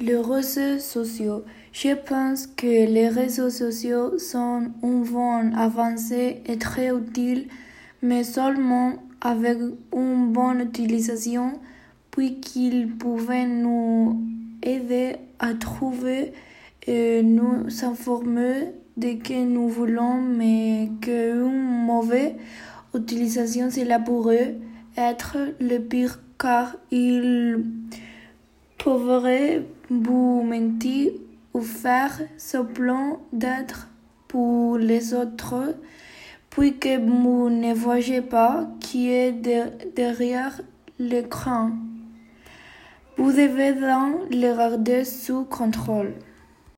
Les 0.00 0.16
réseaux 0.16 0.78
sociaux. 0.78 1.44
Je 1.72 1.92
pense 1.92 2.46
que 2.46 2.66
les 2.66 3.08
réseaux 3.08 3.50
sociaux 3.50 4.16
sont 4.16 4.68
un 4.84 5.02
vent 5.02 5.50
avancé 5.56 6.40
et 6.46 6.56
très 6.56 6.96
utile, 6.96 7.48
mais 8.00 8.22
seulement 8.22 8.92
avec 9.20 9.58
une 9.92 10.32
bonne 10.32 10.60
utilisation, 10.60 11.58
puisqu'ils 12.12 12.86
pouvaient 12.96 13.48
nous 13.48 14.22
aider 14.62 15.16
à 15.40 15.54
trouver 15.54 16.32
et 16.86 17.24
nous 17.24 17.66
informer 17.82 18.72
de 18.96 19.08
ce 19.08 19.14
que 19.16 19.44
nous 19.44 19.68
voulons, 19.68 20.22
mais 20.22 20.90
qu'une 21.00 21.86
mauvaise 21.86 22.34
utilisation, 22.94 23.68
cela 23.68 23.98
pourrait 23.98 24.58
être 24.96 25.38
le 25.60 25.78
pire 25.78 26.20
car 26.38 26.76
ils 26.92 27.64
pourraient 28.88 29.66
vous 29.90 30.42
mentir 30.42 31.12
ou 31.52 31.60
faire 31.60 32.22
semblant 32.38 33.20
d'être 33.34 33.88
pour 34.28 34.78
les 34.78 35.12
autres, 35.12 35.74
puisque 36.48 36.88
vous 37.06 37.50
ne 37.50 37.74
voyez 37.74 38.22
pas 38.22 38.66
qui 38.80 39.10
est 39.10 39.32
derrière 39.94 40.62
l'écran. 40.98 41.72
Vous 43.18 43.30
devez 43.30 43.74
donc 43.74 44.30
les 44.30 44.54
garder 44.56 45.04
sous 45.04 45.44
contrôle. 45.44 46.14